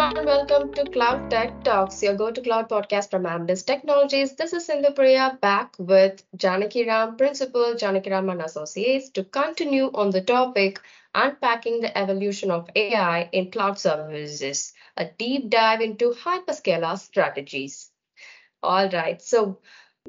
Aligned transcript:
everyone. 0.00 0.26
Welcome 0.26 0.72
to 0.74 0.84
Cloud 0.90 1.30
Tech 1.30 1.62
Talks, 1.62 2.02
your 2.02 2.14
go 2.14 2.30
to 2.30 2.40
cloud 2.40 2.70
podcast 2.70 3.10
from 3.10 3.24
Amdis 3.24 3.66
Technologies. 3.66 4.34
This 4.34 4.54
is 4.54 4.64
Sindhu 4.64 4.94
back 5.40 5.74
with 5.78 6.22
Janakiram, 6.36 7.18
Principal 7.18 7.74
Janakiram 7.74 8.30
and 8.32 8.40
Associates, 8.40 9.10
to 9.10 9.24
continue 9.24 9.90
on 9.92 10.10
the 10.10 10.22
topic 10.22 10.80
unpacking 11.14 11.80
the 11.80 11.96
evolution 11.98 12.50
of 12.50 12.70
AI 12.74 13.28
in 13.32 13.50
cloud 13.50 13.78
services, 13.78 14.72
a 14.96 15.04
deep 15.04 15.50
dive 15.50 15.82
into 15.82 16.12
hyperscaler 16.12 16.98
strategies. 16.98 17.90
All 18.62 18.88
right, 18.88 19.20
so 19.20 19.58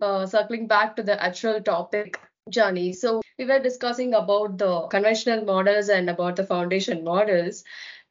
uh, 0.01 0.25
circling 0.25 0.67
back 0.67 0.95
to 0.95 1.03
the 1.03 1.21
actual 1.21 1.59
topic, 1.61 2.17
Johnny. 2.49 2.93
So 2.93 3.21
we 3.37 3.45
were 3.45 3.59
discussing 3.59 4.13
about 4.13 4.57
the 4.57 4.87
conventional 4.87 5.43
models 5.43 5.89
and 5.89 6.09
about 6.09 6.37
the 6.37 6.45
foundation 6.45 7.03
models. 7.03 7.63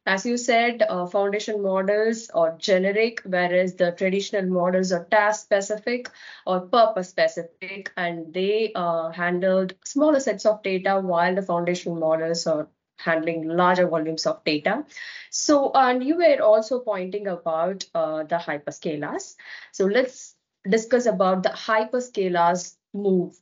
As 0.05 0.25
you 0.25 0.37
said, 0.37 0.83
uh, 0.87 1.05
foundation 1.07 1.61
models 1.63 2.29
are 2.31 2.55
generic, 2.57 3.21
whereas 3.25 3.75
the 3.75 3.91
traditional 3.91 4.45
models 4.45 4.91
are 4.91 5.05
task 5.05 5.43
specific 5.43 6.09
or 6.45 6.61
purpose 6.61 7.09
specific, 7.09 7.91
and 7.97 8.31
they 8.33 8.71
uh, 8.75 9.09
handled 9.09 9.73
smaller 9.85 10.19
sets 10.19 10.45
of 10.45 10.61
data 10.63 10.99
while 10.99 11.33
the 11.35 11.41
foundation 11.41 11.99
models 11.99 12.45
are 12.47 12.67
handling 12.97 13.47
larger 13.47 13.87
volumes 13.87 14.25
of 14.27 14.43
data. 14.43 14.85
So, 15.31 15.71
and 15.73 16.03
you 16.03 16.17
were 16.17 16.41
also 16.41 16.79
pointing 16.79 17.27
about 17.27 17.85
uh, 17.95 18.23
the 18.23 18.35
hyperscalers. 18.37 19.35
So 19.71 19.85
let's 19.85 20.35
discuss 20.69 21.05
about 21.07 21.43
the 21.43 21.49
hyperscalers 21.49 22.75
move 22.93 23.35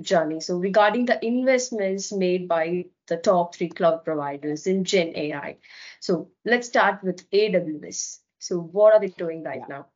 journey. 0.00 0.40
So 0.40 0.56
regarding 0.56 1.06
the 1.06 1.24
investments 1.24 2.12
made 2.12 2.48
by 2.48 2.86
the 3.06 3.16
top 3.16 3.54
three 3.54 3.68
cloud 3.68 4.04
providers 4.04 4.66
in 4.66 4.84
Gen 4.84 5.12
AI. 5.14 5.56
So 6.00 6.30
let's 6.44 6.68
start 6.68 7.02
with 7.02 7.28
AWS. 7.30 8.18
So 8.38 8.60
what 8.60 8.94
are 8.94 9.00
they 9.00 9.08
doing 9.08 9.42
right 9.42 9.60
yeah. 9.60 9.76
now? 9.76 9.86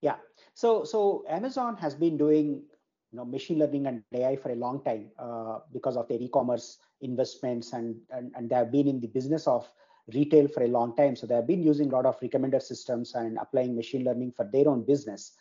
Yeah. 0.00 0.16
So 0.54 0.84
so 0.84 1.24
Amazon 1.28 1.76
has 1.78 1.94
been 1.94 2.16
doing 2.16 2.62
you 3.10 3.16
know 3.18 3.24
machine 3.24 3.58
learning 3.58 3.86
and 3.86 4.02
AI 4.12 4.36
for 4.36 4.50
a 4.50 4.56
long 4.56 4.82
time 4.84 5.10
uh, 5.18 5.60
because 5.72 5.96
of 5.96 6.08
their 6.08 6.20
e-commerce 6.20 6.78
investments 7.00 7.72
and, 7.72 7.96
and 8.10 8.32
and 8.36 8.50
they 8.50 8.56
have 8.56 8.70
been 8.70 8.88
in 8.88 9.00
the 9.00 9.08
business 9.08 9.46
of 9.46 9.66
retail 10.12 10.48
for 10.48 10.62
a 10.62 10.68
long 10.68 10.94
time. 10.96 11.16
So 11.16 11.26
they 11.26 11.34
have 11.34 11.46
been 11.46 11.62
using 11.62 11.88
a 11.88 11.96
lot 11.96 12.06
of 12.06 12.20
recommender 12.20 12.60
systems 12.60 13.14
and 13.14 13.38
applying 13.38 13.74
machine 13.74 14.04
learning 14.04 14.32
for 14.36 14.44
their 14.44 14.68
own 14.68 14.84
business. 14.84 15.32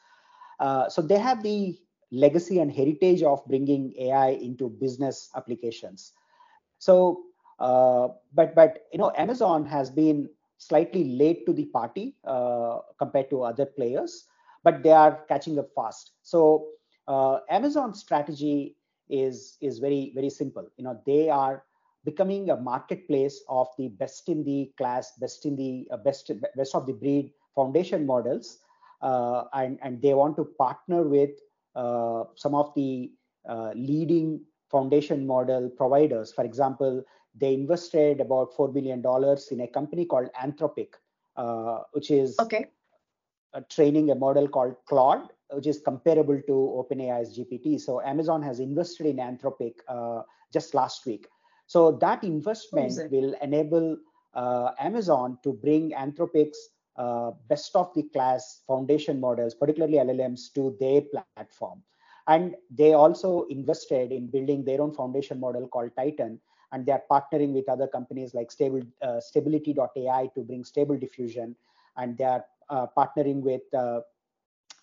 Uh, 0.59 0.87
so 0.87 1.01
they 1.01 1.19
have 1.19 1.43
the 1.43 1.77
legacy 2.13 2.59
and 2.59 2.71
heritage 2.71 3.23
of 3.23 3.45
bringing 3.47 3.93
AI 3.99 4.29
into 4.29 4.69
business 4.69 5.31
applications. 5.35 6.13
So, 6.79 7.23
uh, 7.59 8.09
but 8.33 8.55
but 8.55 8.85
you 8.91 8.99
know, 8.99 9.11
Amazon 9.17 9.65
has 9.65 9.89
been 9.91 10.29
slightly 10.57 11.15
late 11.17 11.45
to 11.47 11.53
the 11.53 11.65
party 11.65 12.15
uh, 12.25 12.79
compared 12.99 13.29
to 13.31 13.43
other 13.43 13.65
players, 13.65 14.27
but 14.63 14.83
they 14.83 14.91
are 14.91 15.23
catching 15.27 15.59
up 15.59 15.69
fast. 15.75 16.11
So, 16.23 16.67
uh, 17.07 17.39
Amazon's 17.49 17.99
strategy 17.99 18.77
is 19.09 19.57
is 19.61 19.79
very 19.79 20.11
very 20.15 20.29
simple. 20.29 20.67
You 20.77 20.85
know, 20.85 20.99
they 21.05 21.29
are 21.29 21.63
becoming 22.05 22.49
a 22.49 22.57
marketplace 22.57 23.43
of 23.49 23.67
the 23.77 23.89
best 23.89 24.29
in 24.29 24.43
the 24.43 24.71
class, 24.77 25.13
best 25.19 25.45
in 25.45 25.55
the 25.55 25.87
uh, 25.91 25.97
best 25.97 26.31
best 26.55 26.75
of 26.75 26.85
the 26.87 26.93
breed 26.93 27.33
foundation 27.55 28.05
models, 28.05 28.59
uh, 29.01 29.45
and 29.53 29.79
and 29.81 30.01
they 30.01 30.13
want 30.13 30.37
to 30.37 30.45
partner 30.57 31.03
with 31.03 31.31
some 31.75 32.55
of 32.55 32.73
the 32.75 33.11
uh, 33.47 33.71
leading 33.75 34.41
foundation 34.71 35.27
model 35.27 35.69
providers. 35.69 36.31
For 36.31 36.43
example, 36.43 37.03
they 37.35 37.53
invested 37.53 38.21
about 38.21 38.53
$4 38.53 38.73
billion 38.73 39.03
in 39.51 39.61
a 39.61 39.67
company 39.67 40.05
called 40.05 40.29
Anthropic, 40.41 40.93
uh, 41.35 41.79
which 41.91 42.09
is 42.11 42.37
okay. 42.39 42.67
training 43.69 44.11
a 44.11 44.15
model 44.15 44.47
called 44.47 44.75
Claude, 44.87 45.29
which 45.51 45.67
is 45.67 45.79
comparable 45.79 46.41
to 46.47 46.51
OpenAI's 46.51 47.37
GPT. 47.37 47.79
So 47.79 48.01
Amazon 48.01 48.41
has 48.41 48.59
invested 48.59 49.07
in 49.07 49.17
Anthropic 49.17 49.75
uh, 49.87 50.21
just 50.51 50.73
last 50.73 51.05
week. 51.05 51.27
So 51.65 51.91
that 51.93 52.23
investment 52.23 53.11
will 53.11 53.35
enable 53.41 53.97
uh, 54.33 54.71
Amazon 54.79 55.37
to 55.43 55.53
bring 55.53 55.91
Anthropic's 55.91 56.69
uh, 56.95 57.31
best 57.49 57.75
of 57.75 57.93
the 57.95 58.03
class 58.03 58.61
foundation 58.67 59.19
models, 59.19 59.53
particularly 59.53 59.97
LLMs, 59.97 60.53
to 60.53 60.75
their 60.79 61.01
platform. 61.01 61.81
And 62.27 62.55
they 62.69 62.93
also 62.93 63.43
invested 63.49 64.11
in 64.11 64.27
building 64.27 64.63
their 64.63 64.81
own 64.81 64.93
foundation 64.93 65.39
model 65.39 65.67
called 65.67 65.91
Titan. 65.97 66.39
And 66.71 66.85
they 66.85 66.91
are 66.91 67.03
partnering 67.11 67.53
with 67.53 67.69
other 67.69 67.87
companies 67.87 68.33
like 68.33 68.51
Stable, 68.51 68.81
uh, 69.01 69.19
Stability.ai 69.19 70.29
to 70.33 70.41
bring 70.41 70.63
stable 70.63 70.97
diffusion. 70.97 71.55
And 71.97 72.17
they 72.17 72.23
are 72.23 72.45
uh, 72.69 72.87
partnering 72.97 73.41
with 73.41 73.61
uh, 73.73 74.01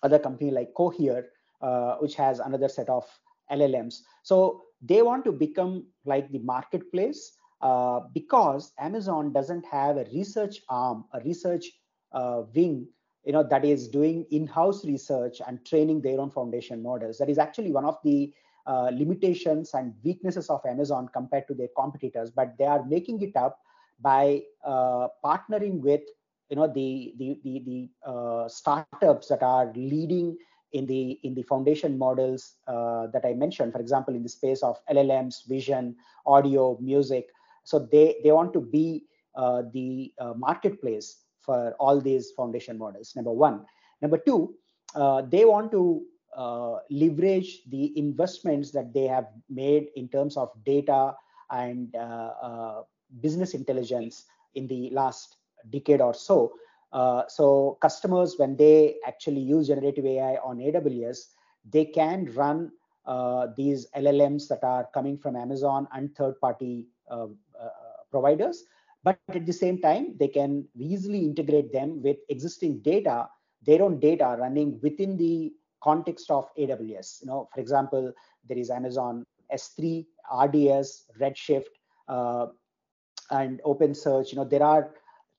other 0.03 0.19
company 0.19 0.51
like 0.51 0.73
Cohere, 0.75 1.29
uh, 1.61 1.95
which 1.97 2.15
has 2.15 2.39
another 2.39 2.69
set 2.69 2.89
of 2.89 3.05
LLMs. 3.51 4.01
So 4.23 4.63
they 4.81 5.01
want 5.01 5.25
to 5.25 5.31
become 5.31 5.85
like 6.05 6.31
the 6.31 6.39
marketplace 6.39 7.37
uh, 7.61 8.01
because 8.13 8.73
Amazon 8.79 9.31
doesn't 9.31 9.65
have 9.65 9.97
a 9.97 10.05
research 10.13 10.61
arm, 10.69 11.05
a 11.13 11.19
research 11.21 11.65
uh, 12.13 12.43
wing 12.55 12.87
you 13.23 13.31
know 13.31 13.43
that 13.43 13.63
is 13.63 13.87
doing 13.87 14.25
in-house 14.31 14.83
research 14.85 15.41
and 15.47 15.63
training 15.65 16.01
their 16.01 16.19
own 16.19 16.31
foundation 16.31 16.81
models. 16.81 17.17
That 17.19 17.29
is 17.29 17.37
actually 17.37 17.71
one 17.71 17.85
of 17.85 17.97
the 18.03 18.33
uh, 18.65 18.91
limitations 18.93 19.73
and 19.73 19.93
weaknesses 20.03 20.49
of 20.49 20.61
amazon 20.65 21.09
compared 21.11 21.47
to 21.47 21.53
their 21.55 21.69
competitors 21.75 22.29
but 22.29 22.55
they 22.59 22.65
are 22.65 22.85
making 22.85 23.19
it 23.21 23.35
up 23.35 23.59
by 23.99 24.41
uh, 24.63 25.07
partnering 25.25 25.79
with 25.81 26.01
you 26.49 26.55
know 26.55 26.67
the 26.67 27.13
the 27.17 27.39
the, 27.43 27.63
the 27.65 27.89
uh, 28.09 28.47
startups 28.47 29.27
that 29.29 29.41
are 29.41 29.71
leading 29.75 30.37
in 30.73 30.85
the 30.85 31.19
in 31.23 31.33
the 31.33 31.43
foundation 31.43 31.97
models 31.97 32.55
uh, 32.67 33.07
that 33.07 33.25
i 33.25 33.33
mentioned. 33.33 33.71
For 33.71 33.79
example 33.79 34.15
in 34.15 34.23
the 34.23 34.29
space 34.29 34.61
of 34.63 34.79
llms 34.89 35.47
vision 35.47 35.95
audio 36.25 36.77
music. 36.81 37.27
So 37.63 37.79
they 37.79 38.17
they 38.23 38.31
want 38.31 38.53
to 38.53 38.61
be 38.61 39.05
uh, 39.35 39.63
the 39.73 40.13
uh, 40.19 40.33
marketplace 40.35 41.17
for 41.41 41.73
all 41.79 41.99
these 41.99 42.31
foundation 42.31 42.77
models, 42.77 43.15
number 43.15 43.31
one. 43.31 43.65
Number 44.01 44.17
two, 44.17 44.55
uh, 44.95 45.21
they 45.21 45.45
want 45.45 45.71
to 45.71 46.03
uh, 46.35 46.77
leverage 46.89 47.63
the 47.69 47.97
investments 47.97 48.71
that 48.71 48.93
they 48.93 49.05
have 49.05 49.27
made 49.49 49.87
in 49.95 50.07
terms 50.07 50.37
of 50.37 50.49
data 50.65 51.13
and 51.49 51.93
uh, 51.95 52.31
uh 52.41 52.81
business 53.19 53.53
intelligence 53.53 54.23
in 54.55 54.67
the 54.67 54.89
last 54.91 55.35
decade 55.69 55.99
or 55.99 56.13
so. 56.13 56.53
Uh, 56.93 57.23
so 57.27 57.77
customers, 57.81 58.35
when 58.37 58.55
they 58.55 58.95
actually 59.05 59.41
use 59.41 59.67
generative 59.67 60.05
AI 60.05 60.35
on 60.35 60.59
AWS, 60.59 61.27
they 61.69 61.83
can 61.83 62.31
run 62.33 62.71
uh, 63.05 63.47
these 63.57 63.87
LLMs 63.97 64.47
that 64.47 64.63
are 64.63 64.87
coming 64.93 65.17
from 65.17 65.35
Amazon 65.35 65.87
and 65.93 66.15
third-party 66.15 66.87
providers 68.11 68.63
but 69.03 69.19
at 69.29 69.45
the 69.45 69.53
same 69.53 69.79
time 69.81 70.15
they 70.19 70.27
can 70.27 70.65
easily 70.77 71.19
integrate 71.19 71.71
them 71.71 72.01
with 72.01 72.17
existing 72.29 72.79
data 72.79 73.27
their 73.65 73.81
own 73.81 73.99
data 73.99 74.35
running 74.39 74.79
within 74.81 75.17
the 75.17 75.51
context 75.83 76.29
of 76.29 76.49
aws 76.57 77.21
you 77.21 77.27
know 77.27 77.47
for 77.53 77.59
example 77.59 78.11
there 78.47 78.57
is 78.57 78.69
amazon 78.69 79.25
s3 79.53 80.05
rds 80.31 81.03
redshift 81.19 81.73
uh, 82.07 82.47
and 83.31 83.61
opensearch 83.65 84.31
you 84.31 84.37
know 84.37 84.45
there 84.45 84.63
are 84.63 84.93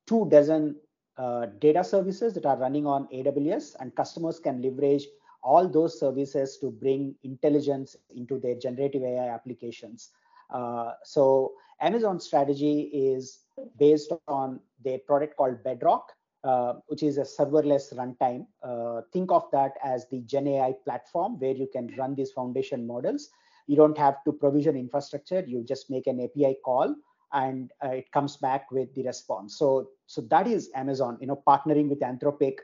two 0.06 0.28
dozen 0.30 0.76
uh, 1.18 1.46
data 1.60 1.84
services 1.84 2.34
that 2.34 2.46
are 2.46 2.56
running 2.56 2.86
on 2.86 3.06
aws 3.12 3.76
and 3.80 3.94
customers 3.94 4.40
can 4.40 4.62
leverage 4.62 5.06
all 5.42 5.68
those 5.68 5.98
services 5.98 6.56
to 6.58 6.70
bring 6.70 7.14
intelligence 7.24 7.96
into 8.14 8.38
their 8.38 8.54
generative 8.54 9.02
ai 9.02 9.28
applications. 9.28 10.10
Uh, 10.50 10.92
so 11.04 11.52
amazon's 11.80 12.24
strategy 12.24 12.82
is 12.92 13.40
based 13.78 14.12
on 14.28 14.60
their 14.84 14.98
product 14.98 15.36
called 15.36 15.62
Bedrock, 15.62 16.12
uh, 16.44 16.74
which 16.86 17.02
is 17.02 17.18
a 17.18 17.22
serverless 17.22 17.92
runtime. 17.94 18.46
Uh, 18.62 19.02
think 19.12 19.30
of 19.30 19.44
that 19.52 19.72
as 19.84 20.08
the 20.10 20.20
Gen 20.20 20.46
AI 20.48 20.74
platform 20.84 21.38
where 21.38 21.54
you 21.54 21.68
can 21.72 21.88
run 21.96 22.14
these 22.14 22.32
foundation 22.32 22.86
models. 22.86 23.28
You 23.66 23.76
don't 23.76 23.96
have 23.98 24.16
to 24.24 24.32
provision 24.32 24.76
infrastructure. 24.76 25.44
You 25.46 25.64
just 25.64 25.90
make 25.90 26.06
an 26.06 26.20
API 26.20 26.56
call 26.64 26.94
and 27.32 27.70
uh, 27.84 27.88
it 27.88 28.10
comes 28.12 28.36
back 28.36 28.70
with 28.70 28.94
the 28.94 29.04
response. 29.04 29.58
So, 29.58 29.88
so 30.06 30.22
that 30.30 30.46
is 30.46 30.70
Amazon, 30.74 31.18
you 31.20 31.26
know, 31.26 31.42
partnering 31.46 31.88
with 31.88 32.00
Anthropic, 32.00 32.56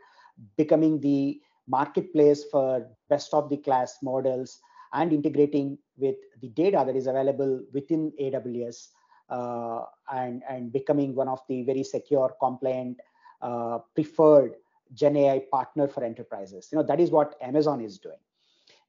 becoming 0.56 1.00
the 1.00 1.40
marketplace 1.66 2.44
for 2.50 2.86
best 3.08 3.32
of 3.34 3.48
the 3.48 3.56
class 3.58 3.98
models 4.02 4.58
and 4.92 5.12
integrating 5.12 5.78
with 5.96 6.16
the 6.40 6.48
data 6.48 6.82
that 6.86 6.96
is 6.96 7.06
available 7.06 7.62
within 7.72 8.12
AWS 8.20 8.88
and, 9.30 10.42
and 10.48 10.72
becoming 10.72 11.14
one 11.14 11.28
of 11.28 11.40
the 11.48 11.62
very 11.62 11.82
secure, 11.82 12.34
compliant, 12.40 12.98
uh, 13.42 13.78
preferred 13.94 14.54
Gen 14.94 15.16
AI 15.16 15.42
partner 15.50 15.86
for 15.86 16.02
enterprises. 16.02 16.68
You 16.72 16.78
know, 16.78 16.84
that 16.84 17.00
is 17.00 17.10
what 17.10 17.36
Amazon 17.40 17.80
is 17.80 17.98
doing. 17.98 18.18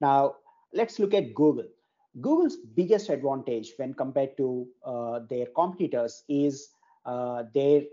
Now, 0.01 0.35
let's 0.73 0.99
look 0.99 1.13
at 1.13 1.33
Google. 1.33 1.67
Google's 2.21 2.57
biggest 2.57 3.09
advantage 3.09 3.73
when 3.77 3.93
compared 3.93 4.35
to 4.37 4.67
uh, 4.83 5.19
their 5.29 5.45
competitors 5.55 6.23
is 6.27 6.69
uh, 7.05 7.43
their 7.53 7.83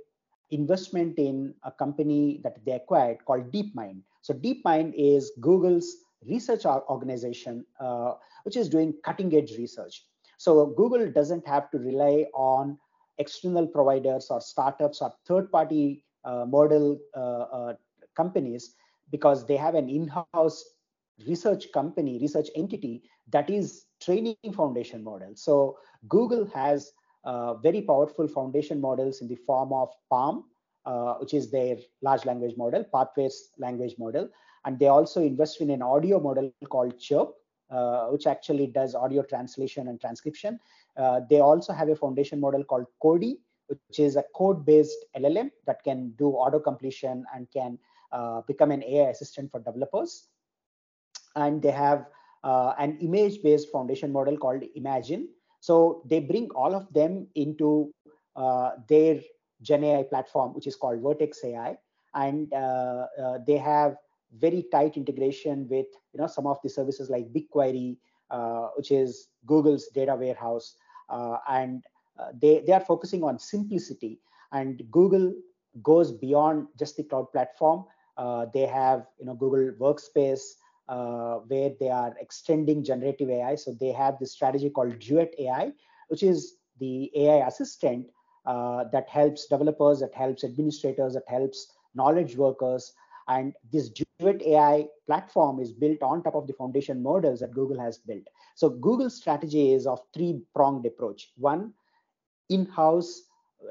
investment 0.50 1.18
in 1.18 1.54
a 1.64 1.70
company 1.70 2.40
that 2.42 2.64
they 2.64 2.72
acquired 2.72 3.24
called 3.24 3.50
DeepMind. 3.52 4.00
So 4.22 4.32
DeepMind 4.34 4.94
is 4.96 5.32
Google's 5.40 5.96
research 6.26 6.64
organization, 6.64 7.64
uh, 7.80 8.14
which 8.44 8.56
is 8.56 8.68
doing 8.68 8.94
cutting 9.04 9.34
edge 9.34 9.52
research. 9.58 10.04
So 10.36 10.66
Google 10.66 11.10
doesn't 11.10 11.46
have 11.46 11.70
to 11.70 11.78
rely 11.78 12.26
on 12.34 12.78
external 13.18 13.66
providers 13.66 14.28
or 14.30 14.40
startups 14.40 15.00
or 15.00 15.12
third 15.26 15.50
party 15.50 16.04
uh, 16.24 16.44
model 16.46 16.98
uh, 17.16 17.20
uh, 17.20 17.74
companies 18.16 18.74
because 19.10 19.46
they 19.46 19.56
have 19.56 19.74
an 19.74 19.88
in-house 19.88 20.64
research 21.26 21.72
company, 21.72 22.18
research 22.20 22.48
entity 22.56 23.02
that 23.32 23.48
is 23.48 23.86
training 24.02 24.36
foundation 24.54 25.02
models. 25.02 25.42
So 25.42 25.78
Google 26.08 26.46
has 26.54 26.92
uh, 27.24 27.54
very 27.54 27.82
powerful 27.82 28.28
foundation 28.28 28.80
models 28.80 29.20
in 29.20 29.28
the 29.28 29.36
form 29.46 29.72
of 29.72 29.88
PaLM, 30.12 30.44
uh, 30.84 31.14
which 31.14 31.34
is 31.34 31.50
their 31.50 31.76
large 32.02 32.24
language 32.24 32.56
model, 32.56 32.84
Pathways 32.92 33.50
language 33.58 33.94
model. 33.98 34.28
And 34.64 34.78
they 34.78 34.88
also 34.88 35.22
invest 35.22 35.60
in 35.60 35.70
an 35.70 35.82
audio 35.82 36.20
model 36.20 36.52
called 36.68 36.98
Chirp, 36.98 37.34
which 38.10 38.26
actually 38.26 38.66
does 38.66 38.94
audio 38.94 39.22
translation 39.22 39.88
and 39.88 40.00
transcription. 40.00 40.58
Uh, 40.96 41.20
they 41.28 41.40
also 41.40 41.72
have 41.72 41.88
a 41.88 41.96
foundation 41.96 42.40
model 42.40 42.64
called 42.64 42.86
Codey, 43.02 43.38
which 43.68 43.98
is 43.98 44.16
a 44.16 44.24
code-based 44.34 45.04
LLM 45.16 45.50
that 45.66 45.82
can 45.82 46.10
do 46.16 46.30
auto 46.30 46.58
completion 46.58 47.24
and 47.34 47.50
can 47.50 47.78
uh, 48.12 48.40
become 48.42 48.70
an 48.70 48.82
AI 48.84 49.10
assistant 49.10 49.50
for 49.50 49.60
developers. 49.60 50.28
And 51.34 51.60
they 51.60 51.72
have 51.72 52.06
uh, 52.44 52.74
an 52.78 52.98
image-based 53.00 53.70
foundation 53.70 54.12
model 54.12 54.36
called 54.36 54.62
Imagen. 54.78 55.26
So 55.60 56.02
they 56.06 56.20
bring 56.20 56.48
all 56.50 56.74
of 56.74 56.92
them 56.92 57.26
into 57.34 57.92
uh, 58.36 58.70
their 58.88 59.20
Gen 59.62 59.84
AI 59.84 60.02
platform, 60.04 60.54
which 60.54 60.66
is 60.66 60.76
called 60.76 61.02
Vertex 61.02 61.42
AI, 61.44 61.76
and 62.14 62.52
uh, 62.52 63.06
uh, 63.20 63.38
they 63.46 63.56
have 63.56 63.96
very 64.32 64.66
tight 64.72 64.96
integration 64.96 65.66
with 65.68 65.86
you 66.12 66.20
know 66.20 66.26
some 66.26 66.46
of 66.46 66.58
the 66.62 66.68
services 66.68 67.10
like 67.10 67.32
BigQuery, 67.32 67.96
uh, 68.30 68.68
which 68.76 68.90
is 68.90 69.28
Google's 69.46 69.88
data 69.88 70.14
warehouse, 70.14 70.76
and 71.48 71.84
they 72.40 72.62
they 72.66 72.72
are 72.72 72.80
focusing 72.80 73.22
on 73.22 73.38
simplicity. 73.38 74.20
And 74.52 74.82
Google 74.90 75.32
goes 75.82 76.12
beyond 76.12 76.68
just 76.78 76.96
the 76.96 77.04
cloud 77.04 77.32
platform. 77.32 77.84
they 78.54 78.66
have 78.66 79.06
you 79.18 79.26
know 79.26 79.34
Google 79.34 79.72
Workspace 79.80 80.44
uh, 80.88 81.36
where 81.48 81.70
they 81.80 81.88
are 81.90 82.14
extending 82.20 82.84
generative 82.84 83.28
AI. 83.30 83.54
So 83.56 83.72
they 83.78 83.92
have 83.92 84.18
this 84.18 84.32
strategy 84.32 84.70
called 84.70 84.98
Duet 84.98 85.34
AI, 85.38 85.72
which 86.08 86.22
is 86.22 86.56
the 86.78 87.10
AI 87.16 87.46
assistant 87.46 88.06
uh, 88.46 88.84
that 88.92 89.08
helps 89.08 89.46
developers, 89.46 90.00
that 90.00 90.14
helps 90.14 90.44
administrators, 90.44 91.14
that 91.14 91.28
helps 91.28 91.72
knowledge 91.94 92.36
workers. 92.36 92.92
And 93.28 93.54
this 93.72 93.90
Duet 93.90 94.42
AI 94.42 94.86
platform 95.06 95.60
is 95.60 95.72
built 95.72 96.02
on 96.02 96.22
top 96.22 96.34
of 96.34 96.46
the 96.46 96.52
foundation 96.52 97.02
models 97.02 97.40
that 97.40 97.52
Google 97.52 97.78
has 97.80 97.98
built. 97.98 98.22
So 98.54 98.68
Google's 98.68 99.16
strategy 99.16 99.72
is 99.72 99.86
of 99.86 100.00
three-pronged 100.14 100.86
approach. 100.86 101.32
One, 101.36 101.72
in-house 102.48 103.22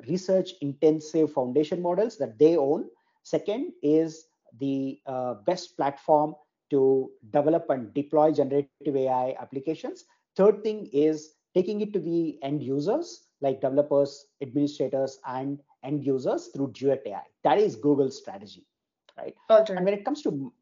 research 0.07 0.51
intensive 0.61 1.31
foundation 1.31 1.81
models 1.81 2.17
that 2.17 2.37
they 2.37 2.57
own. 2.57 2.85
Second 3.23 3.71
is 3.81 4.25
the 4.59 4.99
uh, 5.05 5.35
best 5.45 5.77
platform 5.77 6.35
to 6.69 7.11
develop 7.31 7.69
and 7.69 7.93
deploy 7.93 8.31
generative 8.31 8.95
AI 8.95 9.35
applications. 9.39 10.05
Third 10.35 10.63
thing 10.63 10.89
is 10.91 11.35
taking 11.53 11.81
it 11.81 11.93
to 11.93 11.99
the 11.99 12.37
end 12.41 12.61
users 12.61 13.27
like 13.41 13.61
developers, 13.61 14.27
administrators, 14.41 15.19
and 15.27 15.59
end 15.83 16.03
users 16.03 16.47
through 16.47 16.71
Duet 16.71 17.03
AI. 17.05 17.21
That 17.43 17.59
is 17.59 17.75
Google's 17.75 18.17
strategy, 18.17 18.65
right? 19.17 19.35
Okay. 19.49 19.75
And 19.75 19.85
when 19.85 19.93
it 19.93 20.05
comes 20.05 20.21
to 20.23 20.53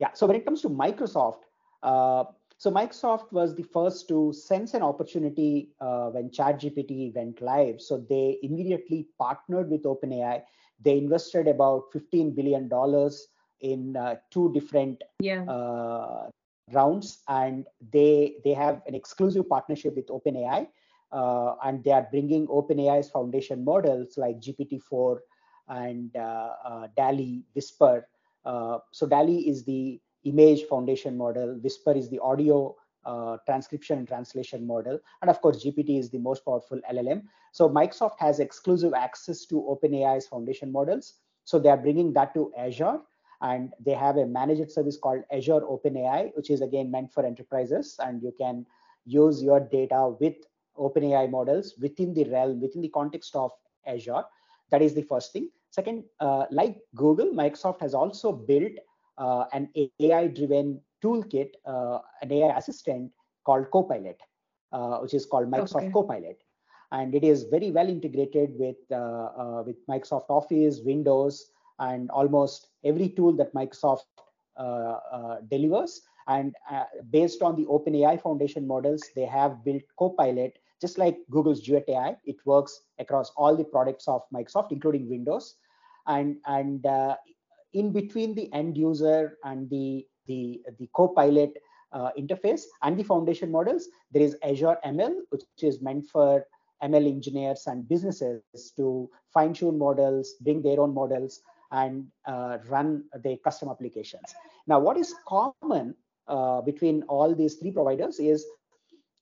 yeah, 0.00 0.12
so 0.12 0.26
when 0.26 0.36
it 0.36 0.44
comes 0.44 0.60
to 0.62 0.68
Microsoft, 0.68 1.42
uh, 1.82 2.24
so 2.56 2.70
Microsoft 2.70 3.32
was 3.32 3.54
the 3.54 3.62
first 3.62 4.08
to 4.08 4.32
sense 4.32 4.74
an 4.74 4.82
opportunity 4.82 5.70
uh, 5.80 6.08
when 6.10 6.30
ChatGPT 6.30 7.14
went 7.14 7.40
live. 7.42 7.80
So 7.80 8.04
they 8.08 8.38
immediately 8.42 9.08
partnered 9.18 9.70
with 9.70 9.82
OpenAI. 9.82 10.42
They 10.82 10.98
invested 10.98 11.48
about 11.48 11.92
15 11.92 12.34
billion 12.34 12.68
dollars 12.68 13.28
in 13.60 13.96
uh, 13.96 14.16
two 14.30 14.52
different 14.52 15.02
yeah. 15.20 15.42
uh, 15.44 16.28
rounds, 16.72 17.22
and 17.28 17.66
they 17.92 18.36
they 18.44 18.52
have 18.52 18.82
an 18.86 18.94
exclusive 18.94 19.48
partnership 19.48 19.94
with 19.96 20.06
OpenAI, 20.08 20.66
uh, 21.12 21.54
and 21.64 21.82
they 21.84 21.92
are 21.92 22.06
bringing 22.10 22.46
OpenAI's 22.48 23.10
foundation 23.10 23.64
models 23.64 24.16
like 24.16 24.40
GPT-4 24.40 25.18
and 25.68 26.14
uh, 26.16 26.50
uh, 26.64 26.86
DALL-E, 26.96 27.44
Whisper. 27.54 28.06
Uh, 28.44 28.78
so 28.92 29.06
DALL-E 29.06 29.48
is 29.48 29.64
the 29.64 30.00
image 30.24 30.64
foundation 30.64 31.16
model, 31.16 31.58
Whisper 31.62 31.92
is 31.92 32.08
the 32.08 32.18
audio 32.20 32.74
uh, 33.04 33.36
transcription 33.46 33.98
and 33.98 34.08
translation 34.08 34.66
model. 34.66 34.98
And 35.20 35.30
of 35.30 35.40
course, 35.40 35.64
GPT 35.64 35.98
is 35.98 36.10
the 36.10 36.18
most 36.18 36.44
powerful 36.44 36.80
LLM. 36.90 37.24
So 37.52 37.68
Microsoft 37.68 38.18
has 38.18 38.40
exclusive 38.40 38.94
access 38.94 39.44
to 39.46 39.56
OpenAI's 39.56 40.26
foundation 40.26 40.72
models. 40.72 41.14
So 41.44 41.58
they 41.58 41.68
are 41.68 41.76
bringing 41.76 42.12
that 42.14 42.32
to 42.34 42.52
Azure 42.56 43.00
and 43.42 43.72
they 43.84 43.92
have 43.92 44.16
a 44.16 44.26
managed 44.26 44.70
service 44.72 44.96
called 44.96 45.22
Azure 45.30 45.60
OpenAI, 45.60 46.34
which 46.34 46.50
is 46.50 46.62
again 46.62 46.90
meant 46.90 47.12
for 47.12 47.26
enterprises, 47.26 47.96
and 48.02 48.22
you 48.22 48.32
can 48.38 48.64
use 49.04 49.42
your 49.42 49.60
data 49.60 50.14
with 50.18 50.36
OpenAI 50.78 51.30
models 51.30 51.74
within 51.78 52.14
the 52.14 52.24
realm, 52.24 52.60
within 52.60 52.80
the 52.80 52.88
context 52.88 53.36
of 53.36 53.50
Azure. 53.86 54.22
That 54.70 54.82
is 54.82 54.94
the 54.94 55.02
first 55.02 55.32
thing. 55.32 55.50
Second, 55.70 56.04
uh, 56.20 56.46
like 56.50 56.78
Google, 56.94 57.32
Microsoft 57.32 57.80
has 57.80 57.94
also 57.94 58.32
built 58.32 58.72
uh, 59.18 59.44
an 59.52 59.68
AI-driven 60.00 60.80
toolkit, 61.02 61.50
uh, 61.66 61.98
an 62.22 62.32
AI 62.32 62.56
assistant 62.56 63.10
called 63.44 63.70
Copilot, 63.70 64.20
uh, 64.72 64.98
which 64.98 65.14
is 65.14 65.26
called 65.26 65.50
Microsoft 65.50 65.84
okay. 65.84 65.90
Copilot, 65.90 66.38
and 66.92 67.14
it 67.14 67.24
is 67.24 67.44
very 67.44 67.70
well 67.70 67.88
integrated 67.88 68.54
with 68.58 68.76
uh, 68.90 69.28
uh, 69.36 69.62
with 69.66 69.76
Microsoft 69.86 70.26
Office, 70.28 70.80
Windows, 70.84 71.50
and 71.78 72.10
almost 72.10 72.68
every 72.84 73.08
tool 73.08 73.32
that 73.32 73.54
Microsoft 73.54 74.04
delivers. 75.50 76.02
And 76.26 76.54
uh, 76.70 76.84
based 77.10 77.42
on 77.42 77.54
the 77.54 77.66
OpenAI 77.66 78.20
Foundation 78.22 78.66
models, 78.66 79.02
they 79.14 79.26
have 79.26 79.62
built 79.64 79.82
Copilot, 79.98 80.58
just 80.80 80.98
like 80.98 81.18
Google's 81.30 81.60
Duet 81.60 81.84
AI. 81.88 82.16
It 82.24 82.36
works 82.44 82.82
across 82.98 83.30
all 83.36 83.56
the 83.56 83.64
products 83.64 84.08
of 84.08 84.22
Microsoft, 84.32 84.72
including 84.72 85.08
Windows. 85.08 85.56
And, 86.06 86.36
and 86.46 86.86
in 87.72 87.92
between 87.92 88.34
the 88.34 88.52
end 88.52 88.76
user 88.76 89.38
and 89.44 89.68
the, 89.70 90.06
the, 90.26 90.62
the 90.78 90.88
Copilot 90.94 91.56
uh, 91.92 92.10
interface 92.18 92.62
and 92.82 92.98
the 92.98 93.02
foundation 93.02 93.50
models, 93.50 93.88
there 94.12 94.22
is 94.22 94.36
Azure 94.42 94.78
ML, 94.84 95.14
which 95.30 95.44
is 95.62 95.80
meant 95.80 96.06
for 96.06 96.46
ML 96.82 97.06
engineers 97.06 97.66
and 97.66 97.88
businesses 97.88 98.42
to 98.76 99.08
fine 99.32 99.54
tune 99.54 99.78
models, 99.78 100.34
bring 100.40 100.60
their 100.60 100.80
own 100.80 100.92
models, 100.92 101.40
and 101.70 102.06
uh, 102.26 102.58
run 102.68 103.04
their 103.22 103.36
custom 103.38 103.68
applications. 103.68 104.34
Now, 104.66 104.78
what 104.78 104.96
is 104.96 105.14
common 105.26 105.94
uh, 106.28 106.60
between 106.60 107.02
all 107.04 107.34
these 107.34 107.54
three 107.54 107.70
providers 107.70 108.18
is 108.18 108.46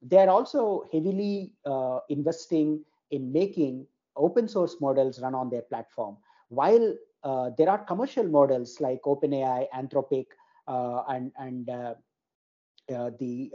they're 0.03 0.31
also 0.31 0.85
heavily 0.93 1.53
uh, 1.65 2.01
investing 2.09 2.85
in 3.11 3.33
making 3.33 3.87
open 4.17 4.49
source 4.49 4.77
models 4.81 5.21
run 5.21 5.35
on 5.35 5.49
their 5.49 5.63
platform. 5.63 6.17
While 6.49 6.95
uh, 7.25 7.51
there 7.57 7.71
are 7.71 7.79
commercial 7.79 8.25
models 8.25 8.81
like 8.81 9.01
OpenAI, 9.03 9.67
Anthropic, 9.75 10.27
uh, 10.67 11.03
and, 11.09 11.33
and 11.39 11.71
uh, 11.71 11.95
the 12.89 13.51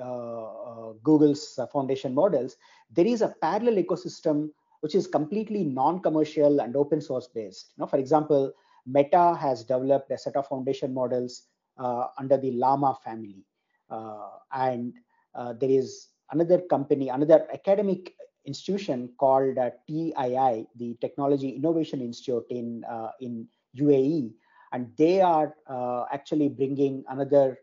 Google's 1.04 1.60
foundation 1.72 2.14
models, 2.14 2.56
there 2.92 3.06
is 3.06 3.22
a 3.22 3.36
parallel 3.42 3.76
ecosystem 3.84 4.50
which 4.82 4.96
is 4.96 5.08
completely 5.08 5.64
non-commercial 5.64 6.62
and 6.62 6.76
open 6.76 7.02
source 7.02 7.28
based. 7.28 7.74
You 7.76 7.82
know, 7.82 7.88
for 7.88 7.98
example, 7.98 8.54
Meta 8.86 9.36
has 9.40 9.64
developed 9.64 10.12
a 10.12 10.18
set 10.18 10.36
of 10.36 10.48
foundation 10.48 10.94
models 10.94 11.44
uh, 11.78 12.08
under 12.18 12.38
the 12.38 12.52
Llama 12.52 12.98
family. 13.04 13.44
Uh, 13.90 14.30
and 14.54 14.94
uh, 15.36 15.54
there 15.54 15.70
is 15.70 16.08
another 16.32 16.60
company, 16.70 17.10
another 17.10 17.48
academic 17.54 18.16
institution 18.46 19.10
called 19.20 19.58
uh, 19.58 19.72
TII, 19.88 20.68
the 20.76 20.98
Technology 21.02 21.50
Innovation 21.50 22.02
Institute 22.02 22.46
in, 22.50 22.84
uh, 22.90 23.12
in 23.20 23.48
UAE. 23.78 24.32
And 24.72 24.92
they 24.98 25.22
are 25.22 25.56
uh, 25.68 26.06
actually 26.12 26.50
bringing 26.50 27.04
another 27.10 27.60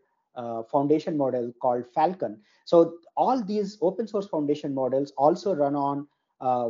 foundation 0.68 1.16
model 1.16 1.52
called 1.62 1.84
Falcon. 1.94 2.40
So 2.64 2.94
all 3.16 3.40
these 3.40 3.78
open 3.80 4.08
source 4.08 4.26
foundation 4.26 4.74
models 4.74 5.12
also 5.16 5.54
run 5.54 5.76
on 5.76 6.08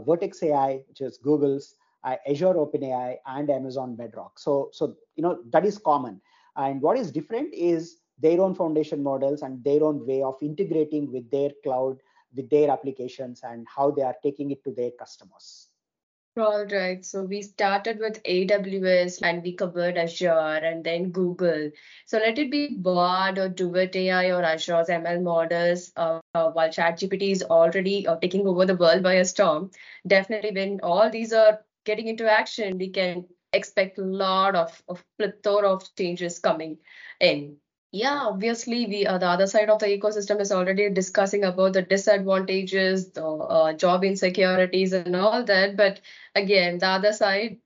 Vertex 0.05 0.43
AI, 0.43 0.83
which 0.87 1.01
is 1.01 1.17
Google's 1.17 1.77
uh, 2.05 2.17
Azure 2.29 2.55
OpenAI 2.55 3.17
and 3.27 3.51
Amazon 3.51 3.97
Bedrock. 3.97 4.39
So, 4.39 4.69
so 4.73 4.95
you 5.17 5.23
know 5.23 5.39
that 5.51 5.65
is 5.65 5.79
common. 5.79 6.21
And 6.57 6.81
what 6.81 6.99
is 6.99 7.11
different 7.11 7.53
is 7.53 7.97
their 8.19 8.41
own 8.41 8.55
foundation 8.55 9.03
models 9.03 9.43
and 9.43 9.63
their 9.65 9.83
own 9.85 10.07
way 10.07 10.23
of 10.23 10.37
integrating 10.43 11.13
with 11.13 11.31
their 11.31 11.51
cloud, 11.63 11.99
with 12.35 12.49
their 12.51 12.71
applications, 12.71 13.43
and 13.43 13.67
how 13.69 13.91
they 13.91 14.03
are 14.03 14.17
taking 14.23 14.51
it 14.51 14.63
to 14.65 14.73
their 14.73 14.91
customers. 14.93 15.69
All 16.37 16.67
right. 16.67 17.05
So 17.05 17.23
we 17.23 17.43
started 17.43 18.01
with 18.01 18.21
AWS 18.25 19.23
and 19.23 19.41
we 19.41 19.53
covered 19.53 19.97
Azure 19.97 20.61
and 20.65 20.83
then 20.83 21.13
Google. 21.13 21.71
So 22.07 22.19
let 22.19 22.41
it 22.41 22.51
be 22.51 22.75
Bard 22.77 23.39
or 23.39 23.49
Duet 23.49 23.95
AI 23.95 24.33
or 24.33 24.43
Azure's 24.43 24.89
ML 24.89 25.23
models, 25.23 25.93
uh, 25.95 26.19
uh, 26.35 26.51
while 26.51 26.69
ChatGPT 26.69 27.31
is 27.31 27.45
already 27.45 28.05
uh, 28.09 28.17
taking 28.17 28.49
over 28.49 28.67
the 28.67 28.75
world 28.75 29.05
by 29.05 29.15
a 29.15 29.25
storm. 29.25 29.71
Definitely, 30.09 30.51
when 30.51 30.81
all 30.83 31.09
these 31.09 31.33
are 31.33 31.61
getting 31.85 32.09
into 32.09 32.29
action, 32.29 32.79
we 32.79 32.89
can 32.91 33.27
expect 33.53 33.99
a 33.99 34.03
lot 34.03 34.57
of, 34.57 34.83
of 34.89 35.05
plethora 35.17 35.71
of 35.71 35.89
changes 35.95 36.41
coming 36.41 36.79
in. 37.21 37.59
Yeah, 37.97 38.23
obviously, 38.27 38.87
we 38.87 39.07
uh, 39.07 39.19
the 39.19 39.27
other 39.29 39.47
side 39.47 39.71
of 39.71 39.79
the 39.79 39.87
ecosystem 39.87 40.41
is 40.41 40.51
already 40.51 40.91
discussing 40.91 41.45
about 41.45 41.75
the 41.75 41.83
disadvantages, 41.83 43.13
the 43.13 43.25
uh, 43.25 43.73
job 43.75 44.03
insecurities, 44.05 44.93
and 44.93 45.15
all 45.15 45.45
that. 45.45 45.77
But 45.77 46.01
again, 46.35 46.79
the 46.79 46.89
other 46.89 47.13
side, 47.13 47.59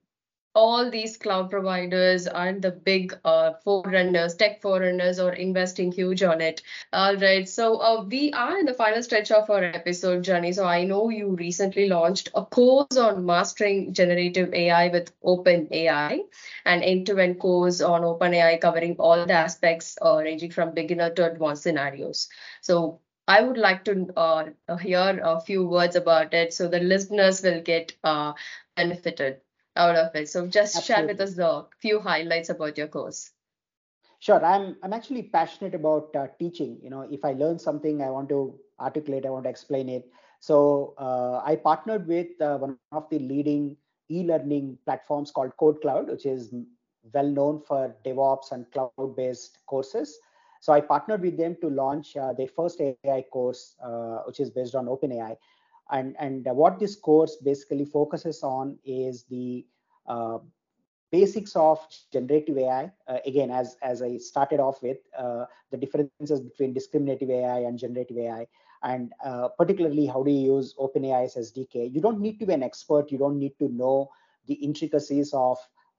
all 0.55 0.89
these 0.89 1.17
cloud 1.17 1.49
providers 1.49 2.27
and 2.27 2.61
the 2.61 2.71
big 2.71 3.17
uh, 3.25 3.53
forerunners, 3.63 4.35
tech 4.35 4.61
forerunners, 4.61 5.19
are 5.19 5.33
investing 5.33 5.91
huge 5.91 6.23
on 6.23 6.41
it. 6.41 6.61
All 6.93 7.15
right. 7.15 7.47
So 7.47 7.77
uh, 7.81 8.03
we 8.03 8.31
are 8.33 8.57
in 8.59 8.65
the 8.65 8.73
final 8.73 9.01
stretch 9.03 9.31
of 9.31 9.49
our 9.49 9.63
episode, 9.63 10.23
Johnny. 10.23 10.51
So 10.51 10.65
I 10.65 10.83
know 10.83 11.09
you 11.09 11.29
recently 11.35 11.87
launched 11.87 12.29
a 12.35 12.45
course 12.45 12.97
on 12.97 13.25
mastering 13.25 13.93
generative 13.93 14.53
AI 14.53 14.87
with 14.89 15.11
OpenAI, 15.21 16.19
an 16.65 16.81
end-to-end 16.83 17.39
course 17.39 17.81
on 17.81 18.01
OpenAI 18.01 18.59
covering 18.59 18.95
all 18.99 19.25
the 19.25 19.33
aspects 19.33 19.97
uh, 20.01 20.17
ranging 20.17 20.51
from 20.51 20.73
beginner 20.73 21.09
to 21.11 21.31
advanced 21.31 21.63
scenarios. 21.63 22.29
So 22.61 23.01
I 23.27 23.41
would 23.41 23.57
like 23.57 23.83
to 23.85 24.07
uh, 24.15 24.45
hear 24.81 25.19
a 25.23 25.39
few 25.39 25.67
words 25.67 25.95
about 25.95 26.33
it 26.33 26.53
so 26.53 26.67
the 26.67 26.79
listeners 26.79 27.41
will 27.43 27.61
get 27.61 27.93
uh, 28.03 28.33
benefited 28.75 29.41
out 29.75 29.95
of 29.95 30.15
it. 30.15 30.29
So 30.29 30.47
just 30.47 30.75
Absolutely. 30.75 30.83
share 30.85 31.07
with 31.07 31.21
us 31.21 31.35
the 31.35 31.65
few 31.79 31.99
highlights 31.99 32.49
about 32.49 32.77
your 32.77 32.87
course. 32.87 33.31
Sure, 34.19 34.43
I'm 34.43 34.77
I'm 34.83 34.93
actually 34.93 35.23
passionate 35.23 35.75
about 35.75 36.15
uh, 36.15 36.27
teaching. 36.39 36.77
You 36.83 36.89
know, 36.89 37.01
if 37.09 37.23
I 37.23 37.33
learn 37.33 37.59
something, 37.59 38.01
I 38.01 38.09
want 38.09 38.29
to 38.29 38.59
articulate, 38.79 39.25
I 39.25 39.29
want 39.29 39.45
to 39.45 39.49
explain 39.49 39.89
it. 39.89 40.09
So 40.39 40.93
uh, 40.97 41.41
I 41.45 41.55
partnered 41.55 42.07
with 42.07 42.41
uh, 42.41 42.57
one 42.57 42.77
of 42.91 43.09
the 43.09 43.19
leading 43.19 43.77
e-learning 44.09 44.77
platforms 44.85 45.31
called 45.31 45.51
KodeKloud, 45.59 46.07
which 46.07 46.25
is 46.25 46.53
well 47.13 47.27
known 47.27 47.61
for 47.61 47.95
DevOps 48.05 48.51
and 48.51 48.69
cloud-based 48.71 49.59
courses. 49.67 50.19
So 50.61 50.73
I 50.73 50.81
partnered 50.81 51.21
with 51.21 51.37
them 51.37 51.57
to 51.61 51.69
launch 51.69 52.15
uh, 52.17 52.33
their 52.33 52.47
first 52.47 52.81
AI 52.81 53.05
course, 53.31 53.75
uh, 53.83 54.23
which 54.27 54.39
is 54.39 54.49
based 54.49 54.75
on 54.75 54.85
OpenAI. 54.85 55.37
And, 55.91 56.15
and 56.19 56.45
what 56.45 56.79
this 56.79 56.95
course 56.95 57.37
basically 57.37 57.85
focuses 57.85 58.43
on 58.43 58.77
is 58.85 59.23
the 59.23 59.65
uh, 60.07 60.39
basics 61.11 61.55
of 61.55 61.79
generative 62.11 62.57
AI. 62.57 62.91
Uh, 63.07 63.17
again, 63.25 63.51
as, 63.51 63.77
as 63.81 64.01
I 64.01 64.17
started 64.17 64.59
off 64.59 64.81
with, 64.83 64.97
uh, 65.17 65.45
the 65.71 65.77
differences 65.77 66.41
between 66.41 66.73
discriminative 66.73 67.29
AI 67.29 67.59
and 67.59 67.77
generative 67.77 68.17
AI, 68.17 68.47
and 68.83 69.11
uh, 69.23 69.49
particularly 69.49 70.05
how 70.05 70.23
do 70.23 70.31
you 70.31 70.55
use 70.55 70.75
OpenAI's 70.79 71.35
SDK. 71.35 71.93
You 71.93 72.01
don't 72.01 72.19
need 72.19 72.39
to 72.39 72.45
be 72.45 72.53
an 72.53 72.63
expert. 72.63 73.11
You 73.11 73.17
don't 73.17 73.39
need 73.39 73.57
to 73.59 73.69
know 73.69 74.09
the 74.47 74.53
intricacies 74.55 75.33
of 75.33 75.57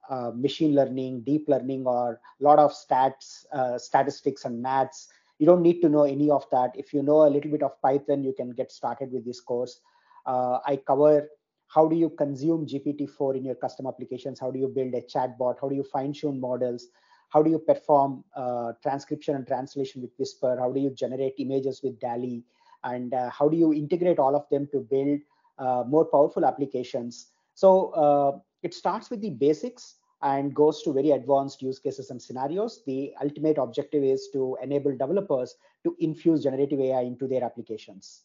uh, 0.09 0.33
machine 0.35 0.75
learning, 0.75 1.21
deep 1.23 1.49
learning, 1.49 1.87
or 1.87 2.21
a 2.41 2.45
lot 2.45 2.59
of 2.59 2.73
stats, 2.73 3.45
uh, 3.53 3.79
statistics 3.79 4.45
and 4.45 4.61
maths 4.61 5.09
you 5.41 5.47
don't 5.47 5.63
need 5.63 5.81
to 5.81 5.89
know 5.89 6.05
any 6.05 6.31
of 6.31 6.45
that. 6.53 6.73
If 6.75 6.93
you 6.93 7.03
know 7.03 7.27
a 7.27 7.31
little 7.35 7.51
bit 7.51 7.63
of 7.63 7.81
Python, 7.81 8.23
you 8.23 8.35
can 8.35 8.51
get 8.51 8.71
started 8.71 9.11
with 9.11 9.25
this 9.25 9.41
course. 9.41 9.81
Uh, 10.27 10.59
I 10.67 10.77
cover 10.77 11.29
how 11.69 11.87
do 11.89 11.97
you 11.97 12.11
consume 12.11 12.67
GPT-4 12.67 13.37
in 13.37 13.45
your 13.45 13.55
custom 13.55 13.87
applications? 13.87 14.41
How 14.41 14.51
do 14.51 14.59
you 14.59 14.69
build 14.69 14.93
a 14.95 15.03
chatbot? 15.03 15.55
How 15.61 15.69
do 15.69 15.77
you 15.77 15.85
fine-tune 15.85 16.41
models? 16.41 16.89
How 17.29 17.43
do 17.45 17.51
you 17.51 17.61
perform 17.61 18.25
uh, 18.35 18.73
transcription 18.83 19.37
and 19.37 19.47
translation 19.47 20.03
with 20.03 20.11
Whisper? 20.19 20.57
How 20.59 20.73
do 20.73 20.81
you 20.81 20.91
generate 20.91 21.35
images 21.39 21.81
with 21.83 21.99
DALL-E? 22.01 22.45
And 22.83 23.15
uh, 23.15 23.31
how 23.31 23.49
do 23.49 23.57
you 23.57 23.73
integrate 23.73 24.19
all 24.19 24.35
of 24.35 24.49
them 24.51 24.69
to 24.73 24.81
build 24.81 25.21
uh, 25.59 25.85
more 25.87 26.05
powerful 26.05 26.45
applications? 26.45 27.29
So 27.55 27.91
uh, 27.91 28.39
it 28.65 28.75
starts 28.75 29.09
with 29.09 29.21
the 29.21 29.31
basics 29.31 29.95
and 30.23 30.55
goes 30.55 30.83
to 30.83 30.93
very 30.93 31.11
advanced 31.11 31.63
use 31.63 31.79
cases 31.79 32.11
and 32.11 32.21
scenarios. 32.21 32.83
The 32.87 33.15
ultimate 33.23 33.59
objective 33.59 34.05
is 34.05 34.29
to 34.33 34.57
enable 34.63 34.93
developers 34.93 35.57
to 35.85 35.97
infuse 35.99 36.43
generative 36.43 36.81
AI 36.81 37.03
into 37.03 37.27
their 37.27 37.45
applications. 37.45 38.23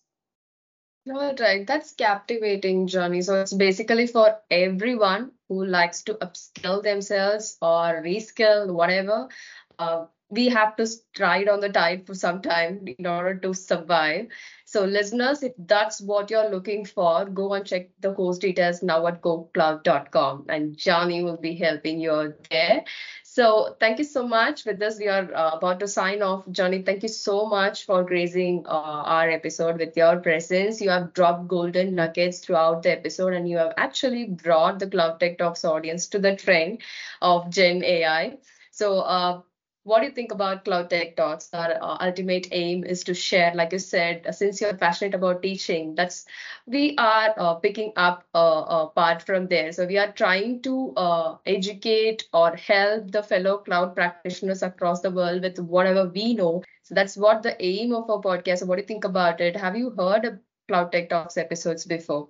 All 1.08 1.36
right, 1.40 1.68
that's 1.68 1.94
captivating, 1.94 2.88
Johnny. 2.88 3.22
So 3.22 3.42
it's 3.42 3.54
basically 3.54 4.08
for 4.08 4.40
everyone 4.50 5.32
who 5.48 5.64
likes 5.64 6.02
to 6.04 6.16
upskill 6.16 6.82
themselves 6.82 7.58
or 7.62 8.02
reskill, 8.04 8.74
whatever. 8.74 9.30
Uh, 9.78 10.06
we 10.30 10.50
have 10.50 10.76
to 10.78 10.88
ride 11.20 11.48
on 11.48 11.60
the 11.60 11.70
tide 11.70 12.08
for 12.08 12.16
some 12.16 12.42
time 12.42 12.88
in 12.88 13.06
order 13.06 13.36
to 13.36 13.54
survive. 13.54 14.30
So, 14.76 14.84
listeners, 14.84 15.42
if 15.42 15.54
that's 15.58 16.02
what 16.02 16.30
you're 16.30 16.50
looking 16.50 16.84
for, 16.84 17.24
go 17.26 17.54
and 17.54 17.66
check 17.66 17.92
the 18.02 18.14
course 18.14 18.38
details 18.40 18.84
now 18.84 19.08
at 19.08 19.22
kodekloud.com, 19.22 20.48
and 20.50 20.76
Johnny 20.78 21.24
will 21.24 21.38
be 21.38 21.56
helping 21.56 22.02
you 22.02 22.34
there. 22.52 22.84
So, 23.24 23.78
thank 23.80 24.00
you 24.00 24.04
so 24.04 24.28
much. 24.28 24.66
With 24.66 24.80
this, 24.80 25.00
we 25.00 25.08
are 25.08 25.34
uh, 25.34 25.52
about 25.52 25.80
to 25.80 25.88
sign 25.88 26.22
off. 26.22 26.44
Johnny, 26.52 26.82
thank 26.82 27.04
you 27.04 27.10
so 27.10 27.46
much 27.46 27.86
for 27.86 28.04
gracing 28.04 28.66
uh, 28.68 29.04
our 29.16 29.30
episode 29.30 29.78
with 29.80 29.96
your 29.96 30.18
presence. 30.18 30.82
You 30.82 30.90
have 30.90 31.14
dropped 31.14 31.48
golden 31.48 31.96
nuggets 31.96 32.40
throughout 32.40 32.84
the 32.84 32.92
episode, 32.92 33.34
and 33.34 33.48
you 33.50 33.58
have 33.58 33.74
actually 33.78 34.26
brought 34.26 34.80
the 34.80 34.90
Cloud 34.90 35.22
Tech 35.22 35.38
Talks 35.38 35.64
audience 35.64 36.08
to 36.08 36.20
the 36.20 36.36
trend 36.36 36.82
of 37.22 37.50
Gen 37.50 37.82
AI. 37.84 38.40
So, 38.72 39.00
uh, 39.00 39.42
what 39.86 40.00
do 40.00 40.08
you 40.08 40.12
think 40.12 40.32
about 40.32 40.66
Cloud 40.66 40.90
Tech 40.90 41.16
Talks? 41.16 41.48
Our 41.54 41.76
uh, 41.80 41.98
ultimate 42.02 42.48
aim 42.52 42.84
is 42.84 43.04
to 43.04 43.14
share, 43.14 43.54
like 43.54 43.72
you 43.72 43.78
said, 43.78 44.26
uh, 44.26 44.32
since 44.32 44.60
you're 44.60 44.74
passionate 44.74 45.14
about 45.14 45.44
teaching, 45.44 45.94
that's 45.94 46.26
we 46.66 46.96
are 46.98 47.36
uh, 47.38 47.54
picking 47.56 47.94
up 47.96 48.26
a 48.34 48.38
uh, 48.38 48.62
uh, 48.62 48.86
part 48.88 49.22
from 49.22 49.48
there. 49.48 49.72
So 49.72 49.86
we 49.86 50.00
are 50.00 50.12
trying 50.12 50.64
to 50.64 50.92
uh, 50.98 51.38
educate 51.46 52.28
or 52.34 52.56
help 52.56 53.12
the 53.12 53.22
fellow 53.22 53.60
cloud 53.60 53.96
practitioners 53.96 54.64
across 54.64 55.02
the 55.02 55.12
world 55.12 55.44
with 55.44 55.60
whatever 55.60 56.10
we 56.10 56.34
know. 56.34 56.64
So 56.82 56.96
that's 56.96 57.16
what 57.16 57.44
the 57.44 57.56
aim 57.64 57.94
of 57.94 58.10
our 58.10 58.22
podcast. 58.22 58.60
So 58.60 58.66
what 58.66 58.78
do 58.78 58.82
you 58.82 58.88
think 58.88 59.04
about 59.04 59.40
it? 59.40 59.56
Have 59.56 59.78
you 59.78 59.92
heard 59.92 60.26
of 60.26 60.40
Cloud 60.68 60.92
Tech 60.92 61.10
Talks 61.10 61.38
episodes 61.38 61.86
before? 61.86 62.30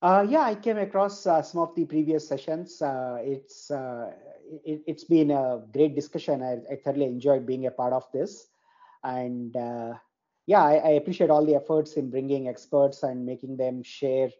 Uh, 0.00 0.24
yeah, 0.28 0.42
I 0.42 0.54
came 0.54 0.78
across 0.78 1.22
some 1.22 1.60
of 1.60 1.74
the 1.74 1.86
previous 1.86 2.28
sessions. 2.28 2.80
It's 2.80 3.72
it, 4.64 4.82
has 4.88 5.04
been 5.04 5.30
a 5.30 5.62
great 5.72 5.94
discussion. 5.94 6.42
I, 6.42 6.58
I, 6.72 6.76
thoroughly 6.76 7.06
enjoyed 7.06 7.46
being 7.46 7.66
a 7.66 7.70
part 7.70 7.92
of 7.92 8.04
this, 8.12 8.48
and 9.02 9.56
uh, 9.56 9.94
yeah, 10.46 10.62
I, 10.62 10.74
I, 10.74 10.88
appreciate 10.90 11.30
all 11.30 11.44
the 11.44 11.54
efforts 11.54 11.94
in 11.94 12.10
bringing 12.10 12.48
experts 12.48 13.02
and 13.02 13.24
making 13.24 13.56
them 13.56 13.82
share, 13.82 14.30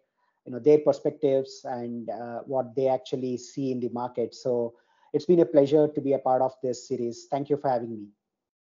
you 0.46 0.52
know, 0.52 0.58
their 0.58 0.78
perspectives 0.78 1.64
and 1.64 2.10
uh, 2.10 2.40
what 2.46 2.74
they 2.76 2.88
actually 2.88 3.36
see 3.38 3.72
in 3.72 3.80
the 3.80 3.88
market. 3.90 4.34
So 4.34 4.74
it's 5.12 5.26
been 5.26 5.40
a 5.40 5.46
pleasure 5.46 5.88
to 5.88 6.00
be 6.00 6.12
a 6.12 6.18
part 6.18 6.42
of 6.42 6.52
this 6.62 6.88
series. 6.88 7.26
Thank 7.30 7.48
you 7.48 7.56
for 7.56 7.70
having 7.70 7.90
me. 7.90 8.08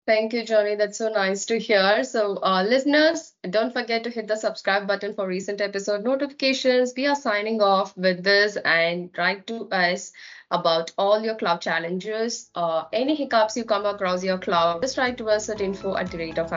Thank 0.09 0.33
you, 0.33 0.43
Johnny. 0.43 0.75
That's 0.75 0.97
so 0.97 1.11
nice 1.11 1.45
to 1.47 1.59
hear. 1.59 2.03
So, 2.03 2.38
uh, 2.43 2.62
listeners, 2.62 3.35
don't 3.50 3.75
forget 3.75 4.05
to 4.05 4.11
hit 4.11 4.27
the 4.27 4.37
subscribe 4.37 4.87
button 4.87 5.12
for 5.12 5.27
recent 5.29 5.61
episode 5.61 6.03
notifications. 6.03 6.95
We 6.97 7.07
are 7.07 7.15
signing 7.15 7.61
off 7.61 7.95
with 7.95 8.25
this 8.25 8.57
and 8.57 9.11
write 9.19 9.47
to 9.49 9.69
us 9.69 10.12
about 10.50 10.93
all 10.97 11.21
your 11.23 11.35
cloud 11.35 11.61
challenges. 11.61 12.49
Uh, 12.55 12.85
any 12.91 13.15
hiccups 13.17 13.55
you 13.55 13.65
come 13.65 13.85
across 13.85 14.25
your 14.25 14.38
cloud, 14.38 14.81
just 14.81 14.97
write 14.97 15.19
to 15.19 15.29
us 15.29 15.50
at 15.50 15.61
info 15.61 15.95
at 15.99 16.11
the 16.11 16.17
rate 16.17 16.38
of 16.38 16.50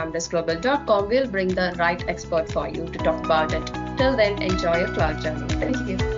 We'll 1.09 1.27
bring 1.27 1.49
the 1.49 1.75
right 1.77 2.07
expert 2.07 2.49
for 2.49 2.69
you 2.69 2.85
to 2.85 2.99
talk 2.99 3.25
about 3.25 3.53
it. 3.53 3.65
Till 3.97 4.15
then, 4.15 4.41
enjoy 4.41 4.77
your 4.77 4.93
cloud 4.93 5.21
journey. 5.21 5.49
Thank 5.55 5.89
you. 5.89 6.10